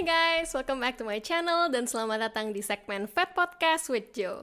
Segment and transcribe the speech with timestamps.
[0.00, 4.16] Hai guys, welcome back to my channel dan selamat datang di segmen Fat Podcast with
[4.16, 4.40] Joe.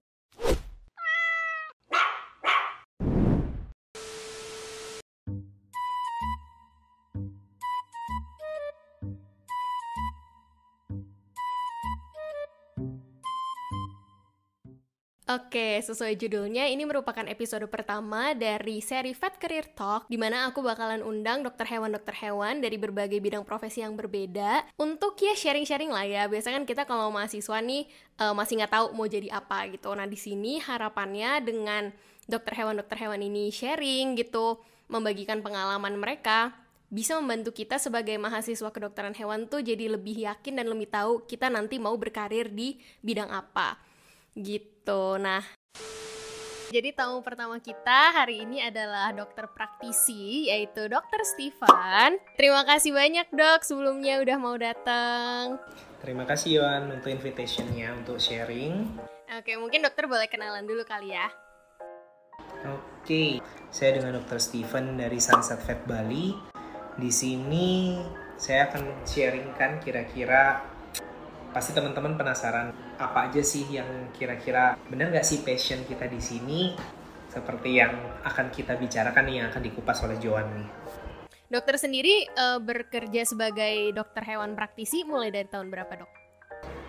[15.28, 20.64] Oke, sesuai judulnya, ini merupakan episode pertama dari seri Fat Career Talk, di mana aku
[20.64, 26.08] bakalan undang dokter hewan-dokter hewan dari berbagai bidang profesi yang berbeda, untuk ya sharing-sharing lah
[26.08, 26.24] ya.
[26.32, 27.92] Biasanya kan kita kalau mahasiswa nih,
[28.24, 29.92] uh, masih nggak tahu mau jadi apa gitu.
[29.92, 31.92] Nah, di sini harapannya dengan
[32.24, 36.56] dokter hewan-dokter hewan ini sharing gitu, membagikan pengalaman mereka,
[36.88, 41.52] bisa membantu kita sebagai mahasiswa kedokteran hewan tuh jadi lebih yakin dan lebih tahu kita
[41.52, 43.87] nanti mau berkarir di bidang apa
[44.38, 45.18] gitu.
[45.18, 45.42] Nah,
[46.68, 52.20] jadi tamu pertama kita hari ini adalah dokter praktisi yaitu dokter Stefan.
[52.36, 55.56] Terima kasih banyak dok sebelumnya udah mau datang.
[56.04, 58.84] Terima kasih Yohan untuk invitationnya untuk sharing.
[59.32, 61.32] Oke, mungkin dokter boleh kenalan dulu kali ya.
[62.68, 63.40] Oke,
[63.72, 66.36] saya dengan dokter Stephen dari Sunset Vet Bali.
[67.00, 67.96] Di sini
[68.36, 70.68] saya akan sharingkan kira-kira
[71.58, 72.70] pasti teman-teman penasaran
[73.02, 76.78] apa aja sih yang kira-kira benar nggak sih passion kita di sini
[77.34, 80.70] seperti yang akan kita bicarakan nih yang akan dikupas oleh Joan nih.
[81.50, 86.12] Dokter sendiri uh, bekerja sebagai dokter hewan praktisi mulai dari tahun berapa dok?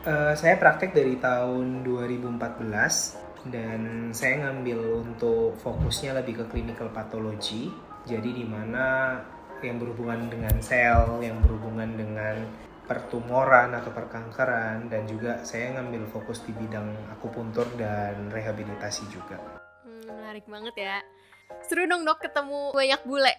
[0.04, 7.72] Uh, saya praktek dari tahun 2014 dan saya ngambil untuk fokusnya lebih ke clinical pathology.
[8.04, 9.16] Jadi di mana
[9.64, 16.40] yang berhubungan dengan sel, yang berhubungan dengan pertumoran atau perkankeran dan juga saya ngambil fokus
[16.48, 19.36] di bidang akupuntur dan rehabilitasi juga.
[19.84, 20.96] Hmm, menarik banget ya.
[21.68, 23.34] Seru dong dok ketemu banyak bule.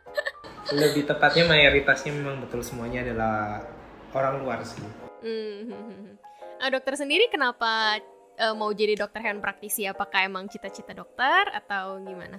[0.78, 3.66] Lebih tepatnya mayoritasnya memang betul semuanya adalah
[4.14, 4.86] orang luar sih.
[5.20, 6.16] Hmm.
[6.62, 7.98] Nah, dokter sendiri kenapa
[8.38, 9.82] uh, mau jadi dokter hewan praktisi?
[9.82, 12.38] Apakah emang cita-cita dokter atau gimana?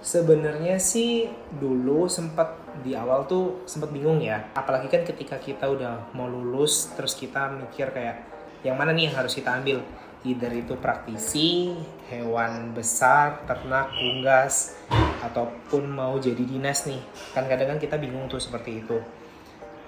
[0.00, 1.28] Sebenarnya sih
[1.60, 4.48] dulu sempat di awal tuh sempat bingung ya.
[4.56, 8.24] Apalagi kan ketika kita udah mau lulus terus kita mikir kayak
[8.64, 9.84] yang mana nih yang harus kita ambil.
[10.24, 11.72] Either itu praktisi,
[12.12, 14.76] hewan besar, ternak, unggas,
[15.24, 17.00] ataupun mau jadi dinas nih.
[17.36, 19.00] Kan kadang kan kita bingung tuh seperti itu.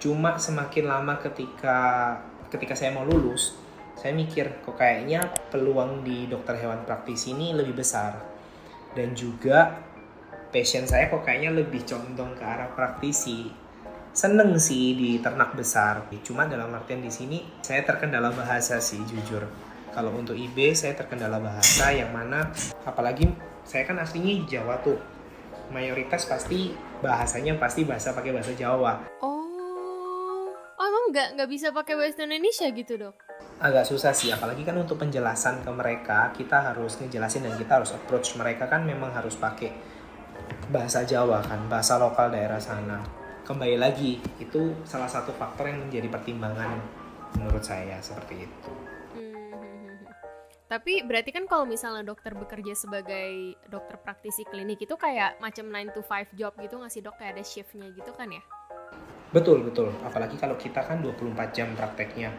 [0.01, 1.81] Cuma semakin lama ketika
[2.49, 3.57] ketika saya mau lulus,
[3.97, 8.32] saya mikir kok kayaknya peluang di dokter hewan praktisi ini lebih besar.
[8.93, 9.81] Dan juga
[10.53, 13.49] passion saya kok kayaknya lebih condong ke arah praktisi.
[14.13, 19.49] Seneng sih di ternak besar, cuma dalam artian di sini saya terkendala bahasa sih jujur.
[19.93, 22.53] Kalau untuk IB saya terkendala bahasa yang mana
[22.85, 23.33] apalagi
[23.65, 25.01] saya kan aslinya Jawa tuh.
[25.73, 29.09] Mayoritas pasti bahasanya pasti bahasa pakai bahasa Jawa.
[29.25, 33.17] Oh, oh emang nggak nggak bisa pakai bahasa Indonesia gitu dok?
[33.63, 37.95] Agak susah sih apalagi kan untuk penjelasan ke mereka kita harus ngejelasin dan kita harus
[37.95, 39.71] approach mereka kan memang harus pakai
[40.73, 43.03] bahasa Jawa kan, bahasa lokal daerah sana.
[43.43, 46.79] Kembali lagi, itu salah satu faktor yang menjadi pertimbangan
[47.37, 48.71] menurut saya seperti itu.
[49.19, 50.07] Hmm,
[50.73, 55.93] tapi berarti kan kalau misalnya dokter bekerja sebagai dokter praktisi klinik itu kayak macam 9
[55.93, 57.19] to 5 job gitu nggak sih dok?
[57.19, 58.43] Kayak ada shiftnya gitu kan ya?
[59.33, 59.91] Betul, betul.
[60.05, 62.31] Apalagi kalau kita kan 24 jam prakteknya.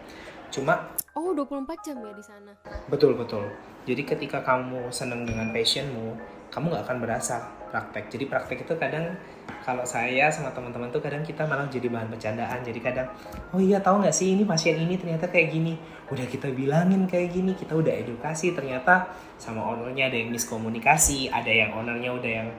[0.53, 2.57] Cuma Oh, 24 jam ya di sana.
[2.89, 3.45] Betul, betul.
[3.85, 6.17] Jadi ketika kamu seneng dengan passionmu,
[6.49, 8.09] kamu nggak akan berasa praktek.
[8.09, 9.13] Jadi praktek itu kadang
[9.61, 12.65] kalau saya sama teman-teman tuh kadang kita malah jadi bahan bercandaan.
[12.65, 13.13] Jadi kadang,
[13.53, 15.77] oh iya tahu nggak sih ini pasien ini ternyata kayak gini.
[16.09, 18.57] Udah kita bilangin kayak gini, kita udah edukasi.
[18.57, 22.49] Ternyata sama ownernya ada yang miskomunikasi, ada yang ownernya udah yang,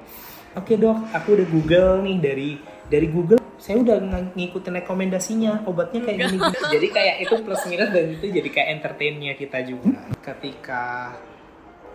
[0.55, 2.51] oke okay, dok, aku udah Google nih dari
[2.87, 6.69] dari Google saya udah ng ngikutin rekomendasinya obatnya kayak gini, gini.
[6.77, 11.17] jadi kayak itu plus minus dan itu jadi kayak entertainnya kita juga ketika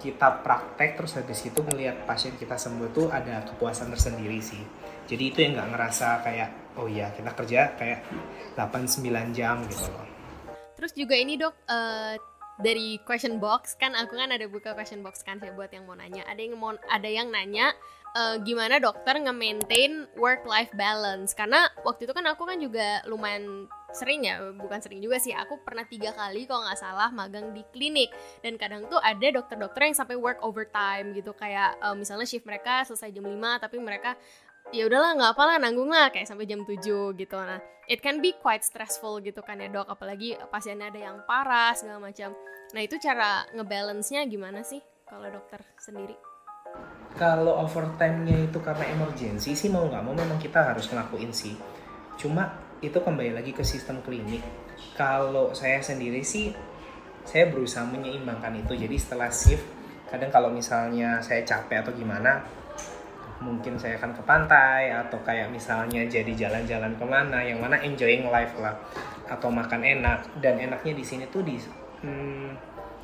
[0.02, 4.63] kita praktek terus habis itu melihat pasien kita sembuh tuh ada kepuasan tersendiri sih.
[5.06, 6.50] Jadi itu yang nggak ngerasa kayak
[6.81, 8.01] oh iya kita kerja kayak
[8.57, 10.10] 8-9 jam gitu loh.
[10.74, 12.18] Terus juga ini dok uh,
[12.57, 15.94] dari question box kan aku kan ada buka question box kan saya buat yang mau
[15.94, 16.25] nanya.
[16.25, 17.77] Ada yang mau ada yang nanya
[18.15, 21.35] uh, gimana dokter nge-maintain work life balance.
[21.35, 25.65] Karena waktu itu kan aku kan juga lumayan sering ya bukan sering juga sih aku
[25.65, 28.09] pernah tiga kali kalau nggak salah magang di klinik.
[28.41, 32.85] Dan kadang tuh ada dokter-dokter yang sampai work overtime gitu kayak uh, misalnya shift mereka
[32.85, 34.13] selesai jam 5 tapi mereka
[34.69, 37.38] ya udahlah nggak apa lah nanggung lah kayak sampai jam 7 gitu.
[37.38, 37.59] Nah
[37.89, 39.89] it can be quite stressful gitu kan ya dok.
[39.89, 42.38] Apalagi pasiennya ada yang parah segala macam.
[42.69, 44.77] Nah itu cara ngebalance-nya gimana sih
[45.09, 46.29] kalau dokter sendiri
[47.19, 51.51] kalau overtime-nya itu karena emergency sih mau nggak mau memang kita harus ngelakuin sih.
[52.16, 52.48] Cuma
[52.80, 54.39] itu kembali lagi ke sistem klinik.
[54.95, 56.56] Kalau saya sendiri sih
[57.27, 58.71] saya berusaha menyeimbangkan itu.
[58.80, 59.68] Jadi setelah shift
[60.07, 62.42] kadang kalau misalnya saya capek atau gimana
[63.39, 68.27] mungkin saya akan ke pantai atau kayak misalnya jadi jalan-jalan ke mana yang mana enjoying
[68.31, 68.80] life lah
[69.27, 70.39] atau makan enak.
[70.39, 71.60] Dan enaknya di sini tuh di
[72.07, 72.50] hmm,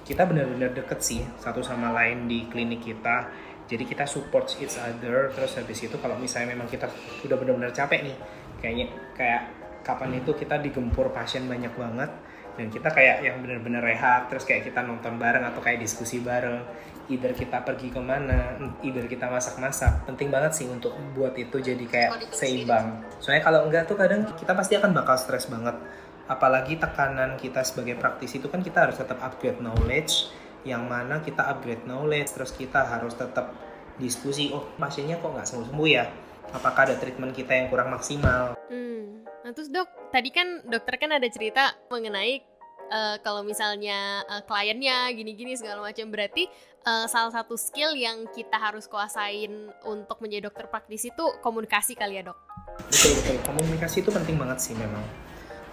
[0.08, 3.28] kita benar-benar deket sih satu sama lain di klinik kita
[3.66, 6.90] jadi kita support each other terus habis itu kalau misalnya memang kita
[7.26, 8.18] udah benar-benar capek nih
[8.62, 8.86] kayaknya
[9.18, 9.42] kayak
[9.86, 12.10] kapan itu kita digempur pasien banyak banget
[12.56, 16.64] dan kita kayak yang benar-benar rehat terus kayak kita nonton bareng atau kayak diskusi bareng
[17.10, 21.86] either kita pergi ke mana either kita masak-masak penting banget sih untuk buat itu jadi
[21.86, 23.06] kayak seimbang.
[23.22, 25.78] Soalnya kalau enggak tuh kadang kita pasti akan bakal stres banget.
[26.26, 30.34] Apalagi tekanan kita sebagai praktisi itu kan kita harus tetap upgrade knowledge
[30.66, 33.54] yang mana kita upgrade knowledge terus kita harus tetap
[33.96, 36.10] diskusi oh pasiennya kok nggak sembuh-sembuh ya
[36.52, 39.06] apakah ada treatment kita yang kurang maksimal hmm.
[39.46, 42.42] Nah terus dok, tadi kan dokter kan ada cerita mengenai
[42.90, 46.50] uh, kalau misalnya uh, kliennya gini-gini segala macam berarti
[46.82, 52.18] uh, salah satu skill yang kita harus kuasain untuk menjadi dokter praktis itu komunikasi kali
[52.18, 52.38] ya dok?
[52.90, 55.06] Betul betul, komunikasi itu penting banget sih memang.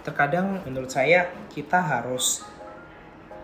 [0.05, 2.45] Terkadang menurut saya kita harus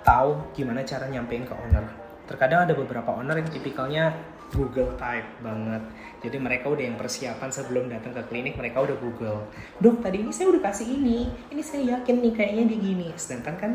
[0.09, 1.85] tahu gimana cara nyampein ke owner.
[2.25, 4.17] Terkadang ada beberapa owner yang tipikalnya
[4.49, 5.85] Google type banget.
[6.25, 9.45] Jadi mereka udah yang persiapan sebelum datang ke klinik mereka udah Google.
[9.77, 13.07] Dok tadi ini saya udah kasih ini, ini saya yakin nih kayaknya di gini.
[13.13, 13.71] Sedangkan kan,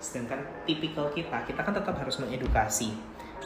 [0.00, 2.96] sedangkan tipikal kita, kita kan tetap harus mengedukasi.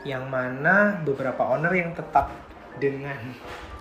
[0.06, 2.30] Yang mana beberapa owner yang tetap
[2.78, 3.18] dengan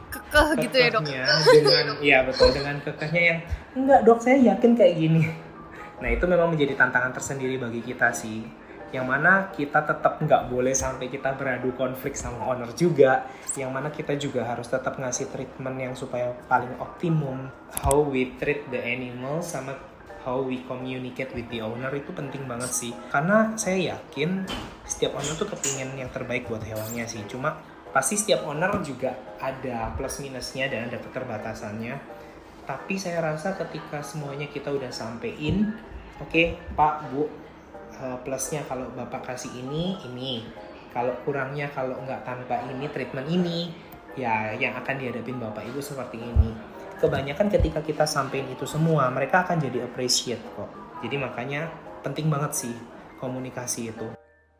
[0.09, 1.01] kekeh gitu ya dok.
[1.05, 3.39] Dengan, iya betul dengan kekehnya yang
[3.77, 5.48] enggak dok saya yakin kayak gini.
[5.99, 8.43] Nah itu memang menjadi tantangan tersendiri bagi kita sih.
[8.89, 13.29] Yang mana kita tetap nggak boleh sampai kita beradu konflik sama owner juga.
[13.53, 17.53] Yang mana kita juga harus tetap ngasih treatment yang supaya paling optimum.
[17.85, 19.77] How we treat the animal sama
[20.25, 22.91] how we communicate with the owner itu penting banget sih.
[23.13, 24.49] Karena saya yakin
[24.89, 27.21] setiap owner tuh kepingin yang terbaik buat hewannya sih.
[27.29, 31.93] Cuma pasti setiap owner juga ada plus minusnya dan ada keterbatasannya
[32.69, 35.73] tapi saya rasa ketika semuanya kita udah sampein
[36.21, 37.25] oke okay, pak bu
[37.97, 40.45] uh, plusnya kalau bapak kasih ini ini
[40.93, 43.73] kalau kurangnya kalau nggak tanpa ini treatment ini
[44.13, 46.53] ya yang akan dihadapin bapak ibu seperti ini
[47.01, 50.69] kebanyakan ketika kita sampein itu semua mereka akan jadi appreciate kok
[51.01, 51.73] jadi makanya
[52.05, 52.75] penting banget sih
[53.17, 54.07] komunikasi itu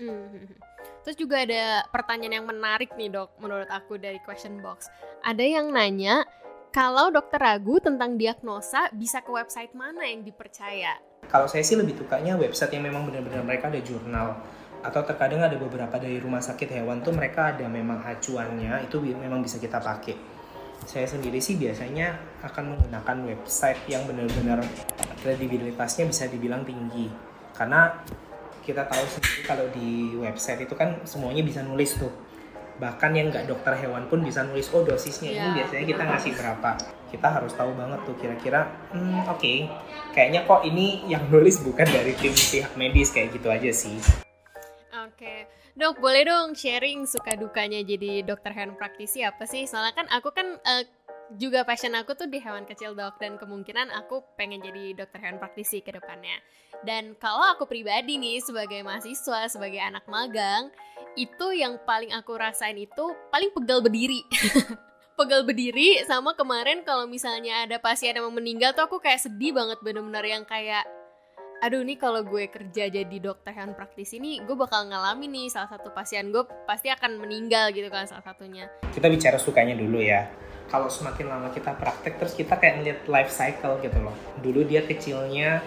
[0.01, 0.65] mm-hmm.
[0.99, 4.91] Terus juga ada pertanyaan yang menarik nih dok menurut aku dari question box.
[5.23, 6.27] Ada yang nanya,
[6.69, 11.01] kalau dokter ragu tentang diagnosa bisa ke website mana yang dipercaya?
[11.25, 14.37] Kalau saya sih lebih sukanya website yang memang benar-benar mereka ada jurnal
[14.85, 19.41] atau terkadang ada beberapa dari rumah sakit hewan tuh mereka ada memang acuannya itu memang
[19.41, 20.13] bisa kita pakai.
[20.85, 24.61] Saya sendiri sih biasanya akan menggunakan website yang benar-benar
[25.25, 27.09] kredibilitasnya bisa dibilang tinggi
[27.57, 27.97] karena
[28.61, 32.28] kita tahu sendiri kalau di website itu kan semuanya bisa nulis tuh
[32.79, 35.37] bahkan yang nggak dokter hewan pun bisa nulis oh dosisnya yeah.
[35.37, 35.55] ini iya.
[35.61, 36.71] biasanya kita ngasih berapa
[37.11, 39.67] kita harus tahu banget tuh kira-kira hmm, oke okay,
[40.15, 43.99] kayaknya kok ini yang nulis bukan dari tim pihak medis kayak gitu aja sih
[44.95, 45.45] oke okay.
[45.75, 50.31] dok boleh dong sharing suka dukanya jadi dokter hewan praktisi apa sih soalnya kan aku
[50.31, 50.83] kan uh,
[51.37, 55.37] juga passion aku tuh di hewan kecil dok dan kemungkinan aku pengen jadi dokter hewan
[55.37, 56.41] praktisi ke depannya.
[56.81, 60.73] Dan kalau aku pribadi nih sebagai mahasiswa, sebagai anak magang,
[61.17, 64.21] itu yang paling aku rasain itu paling pegal berdiri.
[65.19, 69.75] pegal berdiri sama kemarin kalau misalnya ada pasien yang meninggal tuh aku kayak sedih banget
[69.83, 70.87] bener-bener yang kayak
[71.59, 75.67] aduh nih kalau gue kerja jadi dokter hewan praktis ini gue bakal ngalamin nih salah
[75.75, 80.31] satu pasien gue pasti akan meninggal gitu kan salah satunya kita bicara sukanya dulu ya
[80.71, 84.87] kalau semakin lama kita praktek terus kita kayak ngeliat life cycle gitu loh dulu dia
[84.87, 85.59] kecilnya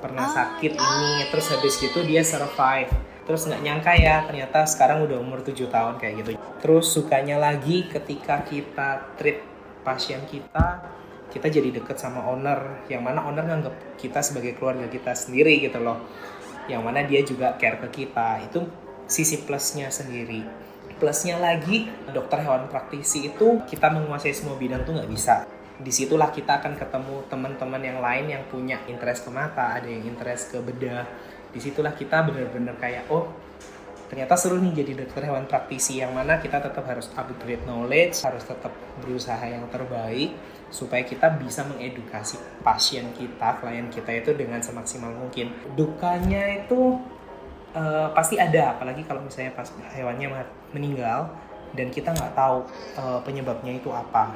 [0.00, 1.24] pernah oh, sakit oh, ini iya.
[1.28, 2.88] terus habis gitu dia survive
[3.30, 6.30] terus nggak nyangka ya ternyata sekarang udah umur 7 tahun kayak gitu.
[6.58, 9.46] Terus sukanya lagi ketika kita treat
[9.86, 10.82] pasien kita
[11.30, 15.78] kita jadi deket sama owner yang mana owner nganggap kita sebagai keluarga kita sendiri gitu
[15.78, 16.02] loh.
[16.66, 18.66] Yang mana dia juga care ke kita itu
[19.06, 20.42] sisi plusnya sendiri.
[20.98, 25.46] Plusnya lagi dokter hewan praktisi itu kita menguasai semua bidang tuh nggak bisa.
[25.78, 30.02] Di situlah kita akan ketemu teman-teman yang lain yang punya interest ke mata ada yang
[30.02, 31.06] interest ke bedah
[31.50, 33.30] di situlah kita benar-benar kayak oh
[34.10, 38.42] ternyata seru nih jadi dokter hewan praktisi yang mana kita tetap harus upgrade knowledge harus
[38.42, 40.34] tetap berusaha yang terbaik
[40.70, 45.50] supaya kita bisa mengedukasi pasien kita klien kita itu dengan semaksimal mungkin.
[45.74, 46.98] Dukanya itu
[47.74, 49.66] uh, pasti ada apalagi kalau misalnya pas
[49.98, 50.30] hewannya
[50.70, 51.30] meninggal
[51.74, 52.66] dan kita nggak tahu
[52.98, 54.30] uh, penyebabnya itu apa.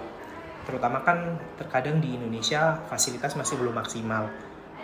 [0.66, 4.26] Terutama kan terkadang di Indonesia fasilitas masih belum maksimal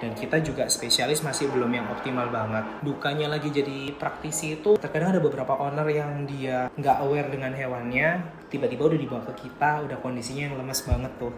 [0.00, 2.64] dan kita juga spesialis masih belum yang optimal banget.
[2.80, 8.24] Dukanya lagi jadi praktisi itu terkadang ada beberapa owner yang dia nggak aware dengan hewannya,
[8.48, 11.32] tiba-tiba udah dibawa ke kita, udah kondisinya yang lemes banget tuh.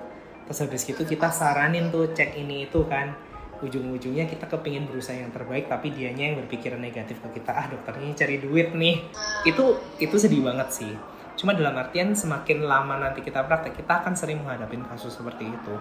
[0.47, 3.15] Terus habis itu kita saranin tuh cek ini itu kan,
[3.63, 8.11] ujung-ujungnya kita kepingin berusaha yang terbaik tapi dianya yang berpikiran negatif ke kita ah dokternya
[8.19, 9.07] cari duit nih
[9.47, 10.93] itu itu sedih banget sih
[11.35, 15.75] cuma dalam artian semakin lama nanti kita praktek kita akan sering menghadapi kasus seperti itu.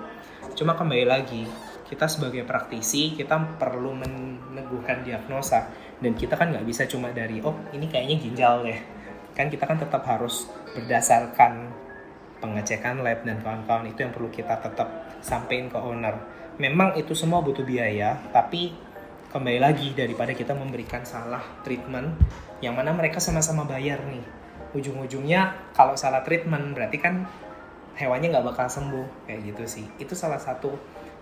[0.55, 1.43] Cuma kembali lagi
[1.91, 5.67] kita sebagai praktisi kita perlu meneguhkan diagnosa.
[6.01, 8.79] Dan kita kan nggak bisa cuma dari oh ini kayaknya ginjal deh.
[9.35, 11.69] Kan kita kan tetap harus berdasarkan
[12.41, 16.15] pengecekan lab dan kawan-kawan itu yang perlu kita tetap sampaikan ke owner.
[16.57, 18.73] Memang itu semua butuh biaya tapi
[19.31, 22.17] kembali lagi daripada kita memberikan salah treatment
[22.59, 24.40] yang mana mereka sama-sama bayar nih
[24.73, 27.25] ujung-ujungnya kalau salah treatment berarti kan
[27.95, 30.73] hewannya nggak bakal sembuh kayak gitu sih itu salah satu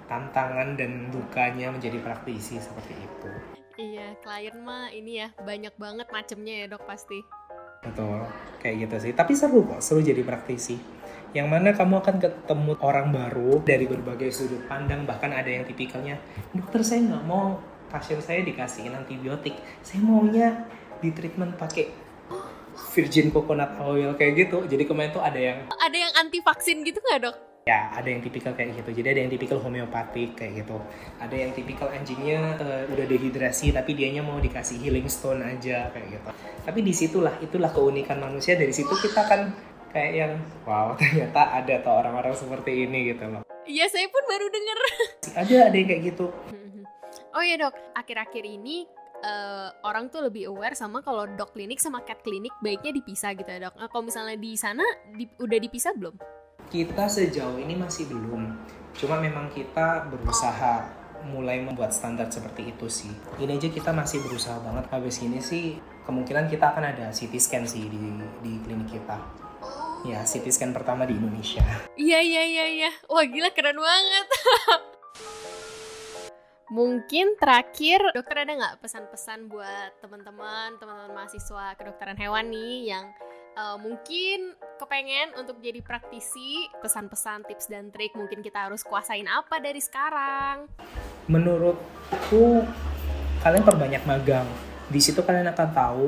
[0.10, 3.30] tantangan dan dukanya menjadi praktisi seperti itu.
[3.80, 7.24] Iya, klien mah ini ya banyak banget macemnya ya dok pasti.
[7.80, 8.28] Betul,
[8.60, 9.12] kayak gitu sih.
[9.16, 10.76] Tapi seru kok, seru jadi praktisi.
[11.32, 16.18] Yang mana kamu akan ketemu orang baru dari berbagai sudut pandang, bahkan ada yang tipikalnya,
[16.52, 19.56] dokter saya nggak mau pasien saya dikasihin antibiotik,
[19.86, 20.66] saya maunya
[21.00, 22.09] di treatment pakai
[22.96, 24.66] virgin coconut oil kayak gitu.
[24.66, 27.50] Jadi kemarin tuh ada yang ada yang anti vaksin gitu nggak dok?
[27.70, 28.90] ya ada yang tipikal kayak gitu.
[29.02, 30.82] Jadi ada yang tipikal homeopatik kayak gitu.
[31.22, 36.08] Ada yang tipikal anjingnya uh, udah dehidrasi tapi dianya mau dikasih healing stone aja kayak
[36.18, 36.30] gitu.
[36.66, 38.58] Tapi di situlah itulah keunikan manusia.
[38.58, 39.54] Dari situ kita kan
[39.94, 40.34] kayak yang
[40.66, 43.42] wow ternyata ada tuh orang-orang seperti ini gitu loh.
[43.70, 44.78] Iya saya pun baru denger.
[45.46, 46.28] Ada ada yang kayak gitu.
[47.30, 47.78] Oh ya dok.
[47.94, 48.90] Akhir-akhir ini
[49.24, 53.48] uh, orang tuh lebih aware sama kalau dog klinik sama cat klinik baiknya dipisah gitu
[53.48, 53.76] ya dok.
[53.76, 54.84] Nah, kalau misalnya di sana
[55.16, 56.16] di, udah dipisah belum?
[56.70, 58.54] Kita sejauh ini masih belum.
[58.94, 60.86] Cuma memang kita berusaha
[61.28, 63.12] mulai membuat standar seperti itu sih.
[63.42, 64.86] Ini aja kita masih berusaha banget.
[64.88, 68.00] Habis ini sih kemungkinan kita akan ada CT scan sih di,
[68.46, 69.18] di klinik kita.
[70.08, 71.60] Ya, CT scan pertama di Indonesia.
[72.00, 72.92] Iya, iya, iya, iya.
[73.12, 74.28] Wah, gila keren banget.
[76.70, 83.10] Mungkin terakhir, dokter ada nggak pesan-pesan buat teman-teman, teman-teman mahasiswa kedokteran hewan nih yang
[83.58, 89.58] uh, mungkin kepengen untuk jadi praktisi, pesan-pesan, tips dan trik mungkin kita harus kuasain apa
[89.58, 90.70] dari sekarang?
[91.26, 92.62] Menurutku
[93.42, 94.46] kalian perbanyak magang.
[94.94, 96.06] Di situ kalian akan tahu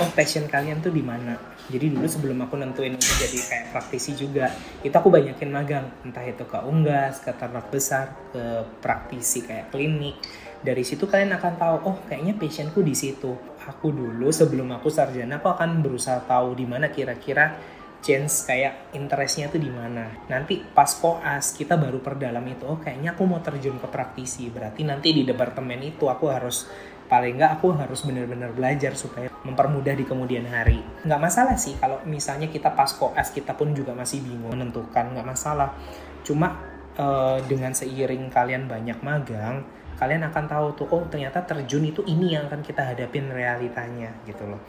[0.00, 1.38] oh passion kalian tuh di mana.
[1.64, 4.52] Jadi dulu sebelum aku nentuin untuk jadi kayak praktisi juga,
[4.84, 10.20] itu aku banyakin magang, entah itu ke unggas, ke ternak besar, ke praktisi kayak klinik.
[10.64, 13.32] Dari situ kalian akan tahu, oh kayaknya passionku di situ
[13.64, 17.56] aku dulu sebelum aku sarjana aku akan berusaha tahu di mana kira-kira
[18.04, 20.28] chance kayak interestnya tuh di mana.
[20.28, 24.52] Nanti pas koas kita baru perdalam itu, oh kayaknya aku mau terjun ke praktisi.
[24.52, 26.68] Berarti nanti di departemen itu aku harus
[27.06, 30.80] paling nggak aku harus benar-benar belajar supaya mempermudah di kemudian hari.
[31.04, 35.26] Nggak masalah sih kalau misalnya kita pas koas kita pun juga masih bingung menentukan, nggak
[35.26, 35.76] masalah.
[36.24, 36.58] Cuma
[36.96, 39.62] uh, dengan seiring kalian banyak magang,
[39.94, 44.42] kalian akan tahu tuh oh ternyata terjun itu ini yang akan kita hadapin realitanya gitu
[44.46, 44.60] loh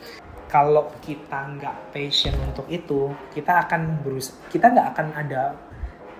[0.45, 5.43] kalau kita nggak passion untuk itu kita akan berusaha kita nggak akan ada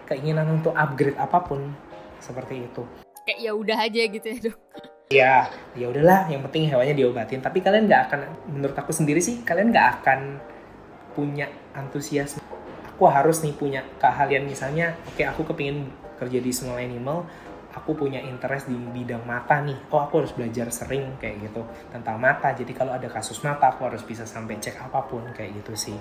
[0.10, 1.70] keinginan untuk upgrade apa pun
[2.18, 2.82] seperti itu
[3.30, 4.58] kayak ya udah aja gitu ya dok
[5.06, 5.46] ya
[5.78, 7.42] ya udahlah yang penting hewannya diobatin.
[7.42, 8.20] Tapi kalian nggak akan
[8.50, 10.42] menurut aku sendiri sih kalian nggak akan
[11.16, 12.36] punya antusias
[12.96, 14.50] aku harus nih punya keahlian.
[14.50, 17.28] Misalnya oke okay, aku kepingin kerja di small animal
[17.76, 19.76] aku punya interest di bidang mata nih.
[19.92, 21.62] Oh aku harus belajar sering kayak gitu.
[21.92, 22.56] Tentang mata.
[22.56, 25.98] Jadi kalau ada kasus mata aku harus bisa sampai cek apa pun kayak gitu sih.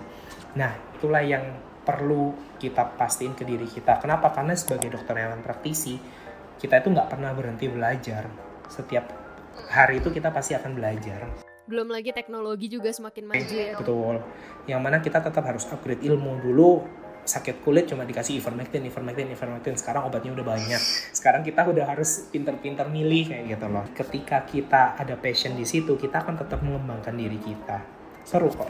[0.55, 1.43] Nah itulah yang
[1.85, 3.99] perlu kita pastiin ke diri kita.
[4.01, 4.33] Kenapa?
[4.33, 5.99] Karena sebagai dokter hewan praktisi
[6.57, 9.11] kita itu nggak pernah berhenti belajar setiap
[9.71, 11.27] hari itu kita pasti akan belajar
[11.65, 14.17] belum lagi teknologi juga semakin maju ya betul
[14.69, 16.85] yang mana kita tetap harus upgrade ilmu dulu
[17.25, 19.75] sakit kulit cuma dikasih ivermectin, ivermectin, ivermectin.
[19.81, 20.83] Sekarang obatnya udah banyak.
[21.11, 23.85] Sekarang kita udah harus pinter-pinter milih kayak gitu loh.
[23.97, 27.81] Ketika kita ada passion di situ, kita akan tetap mengembangkan diri kita.
[28.29, 28.69] Seru kok.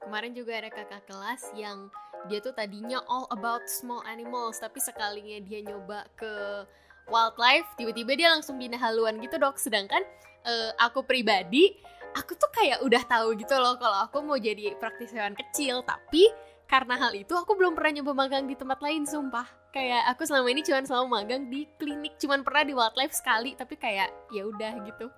[0.00, 1.92] Kemarin juga ada kakak kelas yang
[2.28, 6.64] dia tuh tadinya all about small animals, tapi sekalinya dia nyoba ke
[7.10, 9.58] wildlife, tiba-tiba dia langsung pindah haluan gitu dok.
[9.58, 10.02] Sedangkan
[10.46, 11.74] uh, aku pribadi,
[12.14, 16.28] aku tuh kayak udah tahu gitu loh kalau aku mau jadi praktisi hewan kecil, tapi
[16.72, 19.44] karena hal itu aku belum pernah nyoba magang di tempat lain sumpah.
[19.72, 22.16] Kayak aku selama ini cuma selalu magang di klinik.
[22.16, 25.12] Cuman pernah di wildlife sekali tapi kayak ya udah gitu.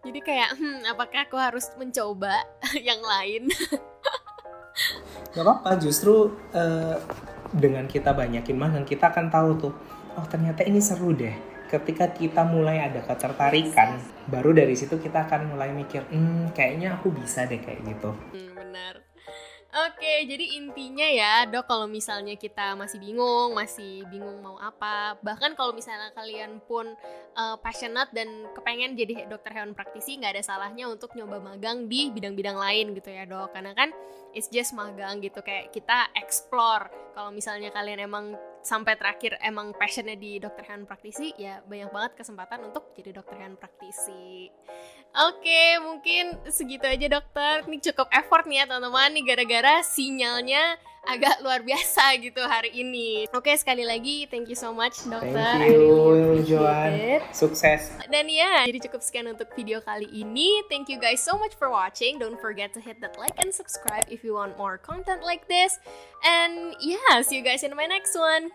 [0.00, 2.32] Jadi kayak hmm, apakah aku harus mencoba
[2.88, 3.52] yang lain?
[5.36, 6.96] Gak apa-apa justru uh,
[7.52, 9.74] dengan kita banyakin magang kita akan tahu tuh
[10.16, 11.34] oh ternyata ini seru deh.
[11.70, 17.14] Ketika kita mulai ada ketertarikan baru dari situ kita akan mulai mikir hmm kayaknya aku
[17.14, 18.10] bisa deh kayak gitu.
[18.34, 19.06] Hmm, benar.
[19.70, 25.54] Oke, jadi intinya ya, dok, kalau misalnya kita masih bingung, masih bingung mau apa, bahkan
[25.54, 26.90] kalau misalnya kalian pun
[27.38, 32.10] uh, passionate dan kepengen jadi dokter hewan praktisi, nggak ada salahnya untuk nyoba magang di
[32.10, 33.54] bidang-bidang lain gitu ya, dok.
[33.54, 33.94] Karena kan
[34.34, 36.90] it's just magang gitu, kayak kita explore.
[37.14, 42.12] Kalau misalnya kalian emang sampai terakhir emang passionnya di dokter hewan praktisi, ya banyak banget
[42.20, 44.52] kesempatan untuk jadi dokter hewan praktisi.
[45.10, 47.66] Oke, mungkin segitu aja dokter.
[47.66, 50.78] Ini cukup effort nih ya teman-teman nih gara-gara sinyalnya
[51.08, 53.24] agak luar biasa gitu hari ini.
[53.32, 55.58] Oke, sekali lagi thank you so much dokter.
[55.58, 57.20] Thank you, Joan.
[57.32, 57.90] Sukses.
[58.10, 60.60] Dan ya, jadi cukup sekian untuk video kali ini.
[60.68, 62.20] Thank you guys so much for watching.
[62.20, 65.80] Don't forget to hit that like and subscribe if you want more content like this.
[66.22, 68.52] And yeah, see you guys in my next one.